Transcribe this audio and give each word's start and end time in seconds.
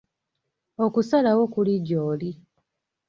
Okusalawo 0.85 1.43
kuli 1.53 1.75
gy’oli. 1.87 2.31